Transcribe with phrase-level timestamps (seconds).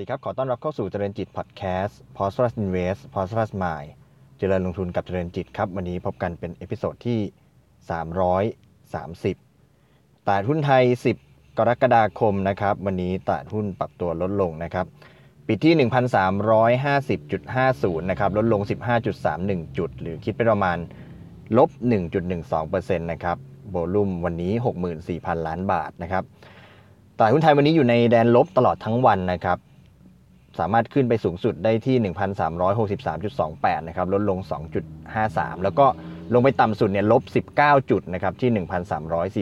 [0.00, 3.38] สวัสดีครับ ขอต้อนรับเข้าสู่เจริญจิตพอดแคสต์ p o s t r u s Invest p o s t r
[3.42, 3.88] u s Mind
[4.38, 7.20] เจริญลงทุนกับเจริญจิตครับ วันนี้พบกันเป็น episode ที่
[9.34, 10.84] 330 ตลาดหุ้นไทย
[11.20, 14.86] 10 กรกฎาคมนะครับ วันนี้ตลาดหุ้นปรับตัวลดลงนะครับ
[15.46, 18.60] ปิดที่ 1,350.50 นะครับ ลดลง
[19.20, 20.78] 15.31 จุด หรือคิดเป็นประมาณ
[21.56, 21.70] ลบ
[22.40, 23.36] 1.12%นะครับ
[23.70, 24.52] volume วันนี้
[25.00, 26.24] 64,000 ล้านบาทนะครับ
[27.16, 29.58] ตลาดหุ้นไทยวันนี้อยู่ในแดนลบตลอดทั้งวันนะครับ
[30.58, 31.96] สามารถขึ้นไปสูงสุดได้ที่
[33.76, 34.38] 1,363.28 นะครับ ลดลง
[35.00, 35.86] 2.53 แล้วก็
[36.34, 37.22] ลงไปต่ำสุดเนี่ยลบ
[37.56, 38.50] 19 จุดนะครับ ที่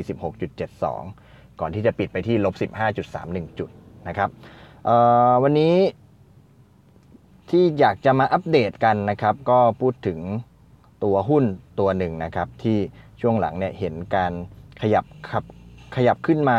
[0.04, 2.54] 1,346.72 ก่อนที่จะปิดไปที่ลบ
[3.06, 3.70] 15.31 จุด
[4.08, 4.30] นะครับ
[5.42, 5.74] วันนี้
[7.50, 10.18] ที่อยากจะมาอัปเดตกันนะครับ ก็พูดถึง
[11.04, 11.44] ตัวหุ้น
[11.80, 12.78] ตัวหนึ่งนะครับ ที่
[13.20, 14.32] ช่วงหลังเนี่ยเห็นการ
[14.82, 15.44] ขยับขับ
[15.96, 16.58] ขยับขึ้นมา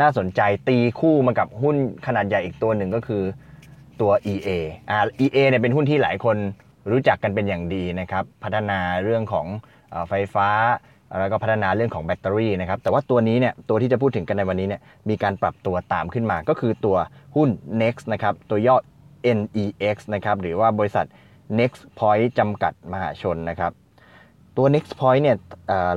[0.00, 3.22] น่าสนใจตีคู่มากับหุ้นขนาดใหญ่อีกตัวหนึ่งก็คือ
[4.00, 4.48] ตัว EA
[4.90, 6.36] อ่า EA เนี่ยเป็นหุ้นที่หลายคน
[6.90, 9.46] รู้จักกันเป็นอย่างดีนะครับ พัฒนาเรื่องของ
[10.08, 10.48] ไฟฟ้า
[11.20, 16.96] แล้วก็พัฒนาเรื่องของแบตเตอรี่นะครับ แต่ว่าตัวนี้เนี่ย ตัวที่จะพูดถึงกันในวันนี้เนี่ย มีการปรับตัวตามขึ้นมา ก็คือตัว
[17.36, 17.48] หุ้น
[17.82, 18.76] Next นะครับ ตัวย่อ
[19.38, 21.06] NEX นะครับ หรือว่าบริษัท
[21.58, 23.72] Next Point จำกัดมหาชนนะครับ
[24.56, 25.36] ตัว Next Point เนี่ย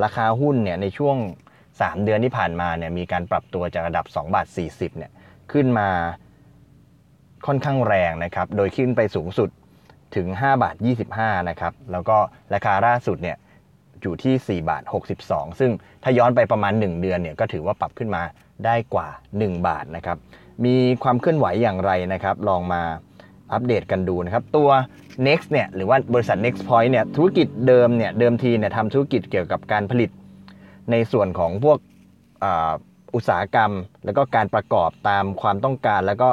[0.03, 1.17] ราคาหุ้นเนี่ยในช่วง
[1.61, 5.11] 3 เดือนที่ผ่านมาเนี่ย มีการปรับตัวจากระดับ 2 บาท 40 เนี่ย
[5.51, 5.89] ขึ้นมา
[7.47, 9.49] ค่อนข้างแรงนะครับ โดยขึ้นไปสูงสุด
[10.15, 10.75] ถึง 5 บาท
[11.11, 12.17] 25 นะครับ แล้วก็
[12.53, 13.37] ราคาล่าสุดเนี่ย
[14.01, 14.83] อยู่ที่ 4 บาท
[15.21, 15.71] 62 ซึ่ง
[16.03, 18.21] ถ้าย้อนไปประมาณ 1 เดือนเนี่ยก็ถือว่าปรับขึ้นมา
[18.65, 20.17] ได้กว่า 1 บาทนะครับ
[20.65, 22.81] มีความเคลื่อนไหวอย่างไรนะครับ ลองมา
[23.53, 24.69] อัปเดตกันดูนะครับ ตัว
[25.27, 30.09] Next เนี่ยหรือว่าบริษัท Next Point เนี่ยธุรกิจเดิมเนี่ยเดิมทีเนี่ยทำธุรกิจเกี่ยวกับการผลิต
[30.91, 31.77] ในส่วนของพวก
[33.15, 33.71] อุตสาหกรรม
[34.05, 36.29] แล้วก็การประกอบตามความต้องการแล้วก็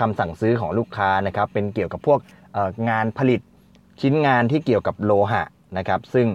[0.00, 2.18] คำสั่งซื้อของลูกค้านะครับเป็นเกี่ยวกับพวก
[2.90, 3.40] งานผลิต
[4.00, 5.42] ชิ้นงานที่เกี่ยวกับโลหะ
[5.78, 6.26] นะครับซึ่ง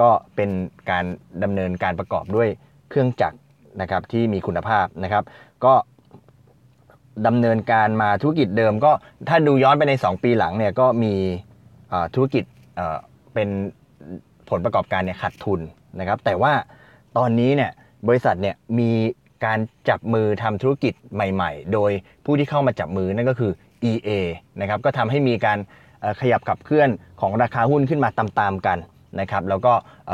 [0.00, 0.50] ก็เป็น
[0.90, 1.04] การ
[1.42, 2.48] ดำเนินการประกอบด้วย
[2.90, 3.38] เครื่องจักร
[3.80, 5.24] นะครับที่มีคุณภาพนะครับ
[5.64, 5.74] ก็
[7.26, 8.92] ดำเนินการมาธุรกิจเดิมก็
[9.28, 11.14] ถ้าดูย้อนไปใน 2 ปีหลังเนี่ยก็มี
[12.14, 12.44] ธุรกิจ
[13.34, 13.48] เป็น
[14.50, 15.60] ผลประกอบการเนี่ยขาดทุน
[16.00, 16.52] นะครับ แต่ว่า
[17.16, 17.70] ตอนนี้เนี่ย
[18.08, 18.90] บริษัทเนี่ยมี
[19.44, 19.58] การ
[19.88, 21.90] จับมือทำธุรกิจใหม่ ๆ โดย
[22.24, 23.52] ผู้ที่เข้ามาจับมือนั่นก็คือ
[23.90, 24.10] EA
[24.60, 25.58] นะครับก็ทำให้มีการ
[26.20, 26.88] ขยับขับเคลื่อน
[27.20, 28.78] ของราคาหุ้นขึ้นมาตามๆกัน
[29.20, 29.72] นะครับแล้วก็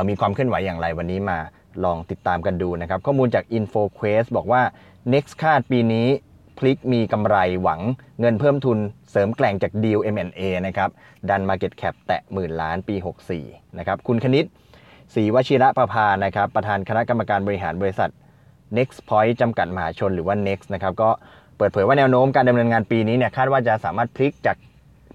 [0.09, 1.39] มีความเคลื่อนไหวอย่างไรวันนี้มา
[1.85, 4.63] ลองติดตามกันดูนะครับ ข้อมูลจาก InfoQuest บอกว่า
[5.13, 6.07] Next คาดปีนี้
[6.59, 7.81] พลิกมีกำไรหวัง
[8.21, 8.79] เงินเพิ่มทุน
[9.11, 10.91] เสริมแกล่งจากดีล M&A นะครับ
[11.29, 12.95] ดัน Market Cap แตะหมื่นล้านปี
[13.37, 14.45] 64นะครับคุณคณิต
[15.15, 18.11] ศรีวชิระประภานะครับประธานคณะกรรมการบริหารบริษัท
[18.77, 21.11] Next Point จำกัดมหาชนหรือว่า Next นะครับก็
[21.57, 24.57] เปิดเผยว่าแนวโน้มการดำเนินงานปีนี้เนี่ยคาดว่าจะสามารถพลิกจาก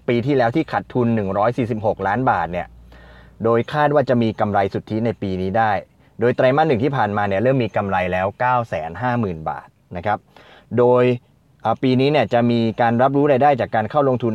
[0.08, 1.06] ปีที่แล้วที่ขาดทุน
[1.58, 2.66] 146 ล้านบาทเนี่ย
[3.44, 5.72] โดยคาดว่าจะมีกำไรสุทธิในปีนี้ได้
[6.20, 8.26] โดยไตรมาสหนึ่งที่ผ่านมาเนี่ยเริ่มมีกำไรแล้ว
[8.88, 10.18] 950,000 บาทนะครับ
[10.78, 11.04] โดย
[11.82, 14.34] ปีนี้เนี่ยจะมีการรับรู้รายได้จากการเข้าลงทุน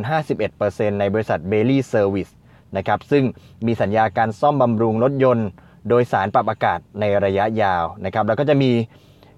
[0.50, 2.32] 51%ในบริษัท b a i l y Service
[2.76, 3.24] นะครับซึ่ง
[3.66, 5.48] มีสัญญาการซ่อมบำรุงรถยนต์
[5.88, 8.70] โดยสารปรับอากาศในระยะยาวนะครับแล้วก็จะมี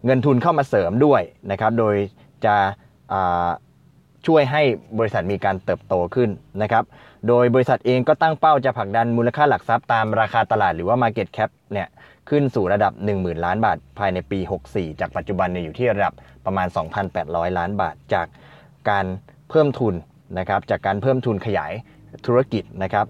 [0.06, 1.94] เงินทุนเข้ามาเสริมด้วยนะครับ โดย
[2.44, 2.56] จะ
[4.27, 4.62] ช่วยให้
[4.99, 6.31] บริษัทมีการเติบโตขึ้น
[6.62, 6.84] นะครับ
[7.28, 11.89] โดยบริษัทเองก็ตั้งเป้าจะผลักดันมูลค่าหลักทรัพย์ตามราคาตลาดหรือว่า Market Cap เนี่ย
[12.28, 14.39] ขึ้นสู่ระดับ 10,000 ล้านบาท ภายในปี
[14.71, 16.12] 64 จากปัจจุบันเนี่ยอยู่ที่ระดับ
[16.47, 16.66] ประมาณ
[17.12, 18.27] 2,800 ล้านบาท จาก
[18.91, 19.06] การ
[19.50, 19.95] เพิ่มทุน
[20.39, 21.72] นะครับ จากการเพิ่มทุนขยาย
[22.27, 23.06] ธุรกิจนะครับ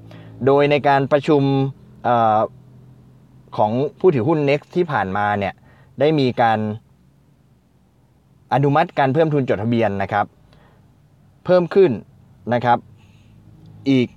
[0.46, 1.42] โดยในการประชุม
[2.08, 2.10] อ
[3.56, 5.54] ของผู้ถือหุ้น Next ที่ผ่านมาเนี่ย
[6.00, 6.58] ได้มีการ
[8.54, 10.26] อนุมัติการเพิ่มทุนจดทะเบียนนะครับ
[11.44, 11.90] เพิ่มขึ้น
[12.54, 12.78] นะครับ
[13.90, 14.08] อีก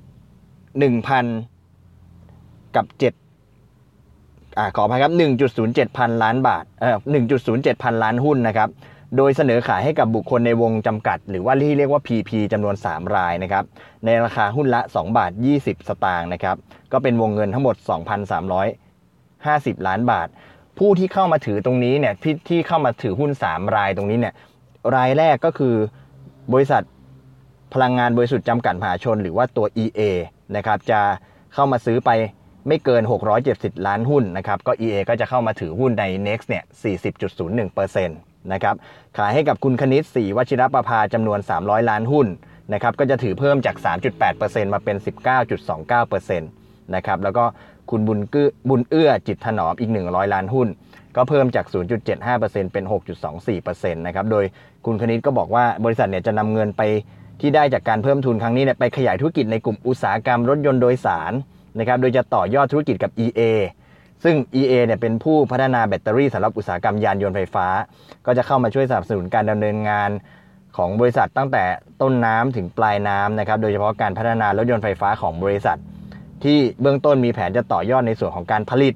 [1.94, 5.14] 1,000 กับ7อ่าขออภัยครับ
[5.56, 6.98] 1.07 พันล้านบาทเอ่อ
[7.40, 8.70] 1.07 พันล้านหุ้นนะครับ
[9.18, 13.64] โดยเสนอขายให้กับบุคคลในวงจำกัด หรือว่าที่เรียกว่า PP จำนวน 3 รายนะครับ
[14.06, 15.32] ในราคาหุ้นละ 2 บาท
[15.62, 16.58] 20 สตางค์นะครับ
[16.92, 17.76] ก็เป็นวงเงินทั้งหมด
[18.82, 20.28] 2,350 ล้านบาท
[20.80, 24.34] ผู้ที่เข้ามาถือตรงนี้เนี่ยที่ที่เข้ามาถือหุ้น 3 รายตรงนี้เนี่ย
[24.96, 25.76] รายแรกก็คือ
[26.54, 26.84] บริษัท
[27.74, 30.02] พลังงานบริสุทธิ์จำกัดมหาชน หรือว่าตัว EA
[30.56, 31.00] นะครับจะ
[31.54, 32.10] เข้ามาซื้อไป
[32.68, 33.02] ไม่เกิน
[33.44, 36.64] 670 ล้านหุ้นนะครับก็ EA ก็จะเข้ามาถือหุ้นใน Next เนี่ย
[37.38, 38.76] 40.01%นะครับ
[39.18, 42.28] ขายให้กับคุณคณิตศรีวชิรประภาจำนวน 300 ล้านหุ้น
[42.74, 43.76] นะครับก็จะถือเพิ่มจาก
[44.26, 44.98] 3.8%มาเป็น
[45.70, 47.46] 19.29%นะครับแล้วก็
[47.92, 50.68] คุณบุญกื้อบุญเอื้อจิตถนอมอีก 100 ล้านหุ้น
[51.16, 51.66] ก็เพิ่มจาก
[52.20, 52.84] 0.75%เป็น
[53.40, 54.46] 6.24%นะครับโดย
[54.86, 56.82] คุณคณิตก็บอกว่าบริษัทเนี่ยจะนำเงินไป
[57.42, 61.34] ที่ได้จากการเพิ่มทุนครั้งนี้เนี่ยไปขยายธุรกิจในกลุ่มอุตสาหกรรมรถยนต์โดยสาร
[61.80, 63.42] นะครับโดยจะต่อยอดธุรกิจกับ EA
[64.24, 67.68] ซึ่ง EA เนี่ยเป็นผู้พัฒนาแบตเตอรี่สำหรับอุตสาหกรรมยานยนต์ไฟฟ้า
[68.26, 70.10] ก็จะเข้ามาช่วยสนับสนุนการดำเนินงาน
[70.78, 71.64] ของบริษัทตั้งแต่
[72.02, 75.80] ต้นน้ำถึงปลายน้ำนะครับ โดยเฉพาะการพัฒนารถยนต์ไฟฟ้าของบริษัท
[76.44, 78.96] ที่เบื้องต้นมีแผนจะต่อยอดในส่วนของการผลิต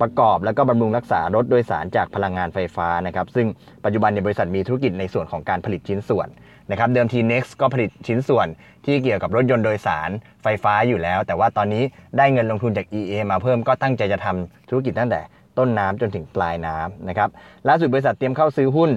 [0.00, 3.46] ประกอบ แล้วก็บำรุงรักษารถโดยสารจากพลังงานไฟฟ้านะครับซึ่ง
[3.84, 6.28] ปัจจุบันในบริษัทมีธุรกิจในส่วนของการผลิตชิ้นส่วน
[6.70, 8.46] นะครับเดิมที Next ก็ผลิตชิ้นส่วน
[8.84, 10.10] ที่เกี่ยวกับรถยนต์โดยสาร
[10.42, 11.82] ไฟฟ้าอยู่แล้ว แต่ว่าตอนนี้
[12.18, 15.20] ได้เงินลงทุนจาก EA มาเพิ่มก็ตั้งใจจะทำธุรกิจตั้งแต่
[15.58, 17.28] ต้นน้ำจนถึงปลายน้ำนะครับ
[17.68, 18.90] ล่าสุดบริษัทเตรียมเข้าซื้อหุ้น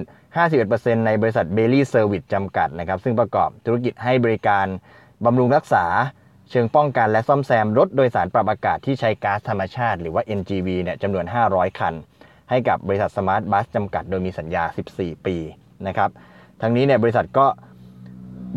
[0.50, 4.66] 51%ในบริษัท Bailey Service จำกัดนะครับซึ่งประกอบธุรกิจให้บริการ
[5.24, 5.84] บำรุงรักษา
[6.50, 11.94] เชิงป้องกันและซ่อมแซมรถโดยสารปรับอากาศที่ใช้ก๊าซธรรมชาติหรือว่า NGV เนี่ยจำนวน 500 คัน
[12.50, 14.64] ให้กับบริษัทสมาร์ทบัสจำกัดโดยมีสัญญา
[14.94, 15.36] 14 ปี
[15.86, 16.10] นะครับ
[16.60, 17.46] ทั้งนี้เนี่ยบริษัทก็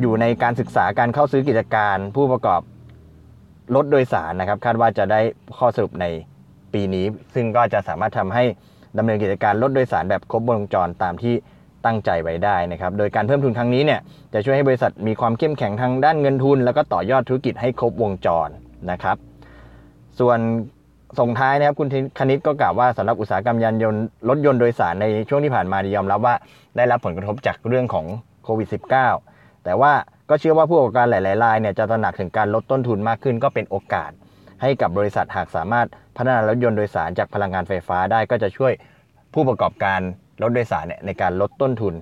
[0.01, 2.61] อยู่ในการศึกษาการเข้าซื้อกิจการผู้ประกอบ
[3.75, 5.19] รถโดยสารนะครับ คาดว่าจะได้
[5.57, 6.05] ข้อสรุปใน
[6.73, 8.43] ปีนี้ ซึ่งก็จะสามารถทำให้
[8.97, 11.35] ดำเนินกิจการรถโดยสารแบบครบวงจรตามที่
[11.85, 13.99] ตั้งใจไว้ได้นะครับ โดยการเพิ่มทุนครั้งนี้เนี่ย
[14.33, 18.49] จะช่วยให้บริษัทมีความเข้มแข็งทางด้านเงินทุน แล้วก็ต่อยอดธุรกิจให้ครบวงจร
[18.91, 19.17] นะครับ
[20.19, 20.39] ส่วน
[21.19, 21.87] ส่งท้ายนะครับคุณ
[22.19, 26.35] คณิตก็กล่าวว่าสำหรับอุตสาหกรรมยานยนต์รถยนต์โดยสารในช่วงที่ผ่านมาดียยอมรับว่า
[26.77, 28.05] ได้รับผลกระทบจากเรื่องของ
[28.43, 28.67] โควิด
[29.15, 29.93] -19 แต่ว่า
[30.29, 34.11] ก็เชื่อว่าผู้ประกอบการหลายๆรายเนี่ยจะตระหนักถึงการลดต้นทุนมากขึ้นก็เป็นโอกาส
[34.61, 38.73] ให้กับบริษัทหากสามารถพัฒนารถยนต์โดยสารจากพลังงานไฟฟ้าได้ก็จะช่วย
[39.33, 39.99] ผู้ประกอบการ
[40.41, 41.93] รถโดยสารเนี่ยในการลดต้นทุน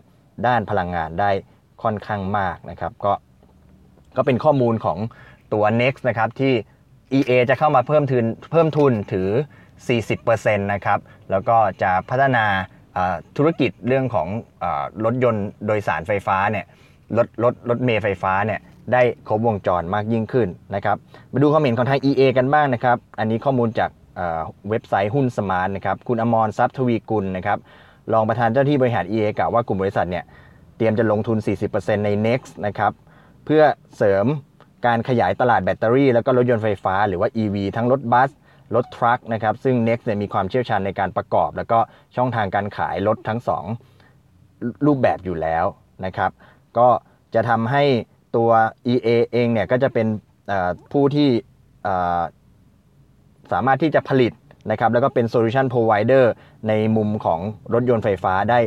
[0.47, 1.31] ด้านพลังงานได้
[1.83, 3.13] ค่อนข้างมากนะครับ ก็
[4.17, 4.97] ก็เป็นข้อมูลของ
[5.53, 6.53] ตัว Next นะครับที่
[7.17, 9.29] EA จะเข้ามาเพิ่มทุนเพิ่มทุนถือ
[9.97, 10.99] 40%นะครับ
[11.31, 12.45] แล้วก็จะพัฒนา
[13.37, 14.27] ธุรกิจเรื่องของ
[14.63, 14.65] อ
[15.05, 16.65] รถยนต์โดยสารไฟฟ้าเนี่ย
[17.17, 18.59] รถรถรถเมล์ไฟฟ้าเนี่ย
[18.93, 20.97] ได้ครบวงจรมากยิ่งขึ้นนะครับ
[21.31, 23.89] มาดูความเห็นของทาง EA กันบ้างนะครับ อันนี้ข้อมูลจาก
[24.69, 27.59] เว็บไซต์หุ้นสมาร์ทนะครับ คุณอมรทรัพย์ทวีกุลนะครับ
[28.13, 30.23] รองประธานเจ้าที่บริหาร EA กล่าวว่ากลุ่มบริษัทเนี่ย
[30.77, 31.37] เตรียมจะลงทุน
[31.71, 32.91] 40%ใน Next นะครับ
[33.45, 33.63] เพื่อ
[33.97, 34.25] เสริม
[34.85, 38.31] การขยายตลาดแบตเตอรี่ แล้วก็รถยนต์ไฟฟ้าหรือว่า EV ทั้งรถบัส
[38.75, 41.79] รถทรัคนะครับซึ่ง Next เนี่ยมีความเชี่ยวชาญในการประกอบ แล้วก็
[42.15, 43.39] ช่องทางการขายรถทั้ง
[44.11, 45.65] 2 รูปแบบอยู่แล้ว
[46.05, 46.31] นะครับ
[46.77, 46.87] ก็
[47.33, 47.83] จะทำให้
[48.35, 48.49] ตัว
[48.93, 50.07] EA เองเนี่ยก็จะเป็น
[50.91, 51.29] ผู้ที่
[53.51, 54.33] สามารถที่จะผลิต
[54.71, 56.25] นะครับแล้วก็เป็น solution provider
[56.67, 57.39] ในมุมของ
[57.73, 58.59] รถยนต์ไฟฟ้าได้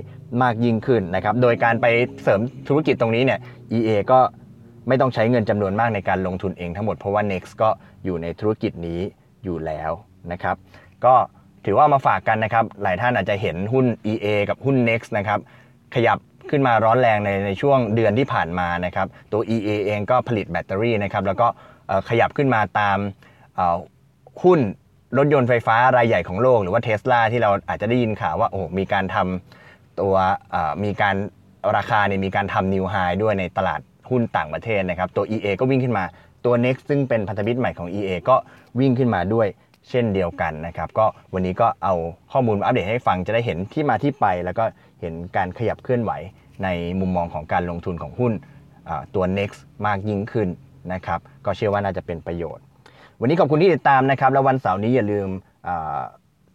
[0.43, 1.87] มากยิ่งขึ้นนะครับโดยการไป
[2.23, 3.41] เสริมธุรกิจตรงนี้เนี่ย
[3.76, 4.20] EA ก็
[4.88, 7.70] ไม่ต้องใช้เงินจำนวนมากในการลงทุนเองทั้งหมดเพราะว่า Next ก็
[8.05, 9.00] อยู่ในธุรกิจนี้
[9.44, 9.91] อยู่แล้ว
[10.32, 10.56] นะครับ
[11.05, 11.14] ก็
[11.64, 15.41] ถือว่ามาฝากกันนะครับ หลายท่านอาจจะเห็นหุ้น EA กับหุ้น Next นะครับ
[15.94, 16.19] ขยับ
[16.50, 21.46] ขึ้นมาร้อนแรงในในช่วงเดือนที่ผ่านมานะครับตัว EA เองก็ผลิตแบตเตอรี่นะครับแล้วก็
[22.08, 22.99] ขยับขึ้นมาตาม
[24.43, 24.61] หุ้น
[25.18, 30.14] รถยนต์ไฟฟ้ารายใหญ่ของโลกหรือว่าเทสลาที่เราอาจจะได้ยินข่าวว่าโอ้มีการทำตัว
[30.84, 31.16] มีการ
[31.76, 33.80] ราคาเนี่ยมีการทำนิวไฮด้วยในตลาด
[34.10, 36.04] หุ้นต่างประเทศนะครับ ตัว EA ก็วิ่งขึ้นมา
[36.44, 38.36] ตัว Next ซึ่งเป็นพันธมิตรใหม่ของ EA ก็
[38.81, 39.46] วิ่งขึ้นมาด้วย
[39.88, 41.94] เช่นเดียวกันนะครับ ก็วันนี้ก็เอา
[42.32, 44.64] ข้อมูลมาอัปเดตให้ฟังจะได้เห็นที่มาที่ไป แล้วก็
[45.00, 46.12] เห็นการขยับเคลื่อนไหว
[46.64, 46.69] ใน
[47.00, 48.32] มุมมองของการลงทุนของหุ้น
[49.14, 50.48] ตัว Next มากยิ่งขึ้น
[50.93, 52.64] นะครับ ก็เชื่อว่าน่าจะเป็นประโยชน์
[53.22, 55.29] วันนี้ขอบคุณที่ติดตามนะครับ แล้ววันเสาร์นี้อย่าลืม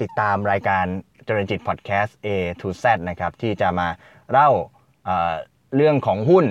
[0.01, 0.85] ติดตามรายการ
[1.27, 2.27] จริญจิตพอดแคสต์ A
[2.61, 3.87] to Z นะครับ ที่จะมา
[4.31, 4.49] เล่า
[5.75, 6.45] เรื่องของหุ้น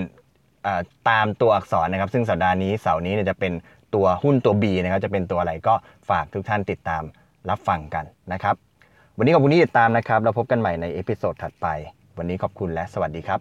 [1.09, 3.53] ตามตัวอักษรนะครับ ซึ่งสัปดาห์นี้เสาร์นี้จะเป็น
[3.95, 5.73] ตัวหุ้นตัว B นะครับ จะเป็นตัวอะไรก็
[6.09, 7.03] ฝากทุกท่านติดตาม
[7.49, 8.55] รับฟังกันนะครับ
[9.17, 11.67] วันนี้ขอบคุณที่ติดตามนะครับ เราพบกันใหม่ใน episode ถัดไป
[12.17, 13.39] วันนี้ขอบคุณและสวัสดีครับ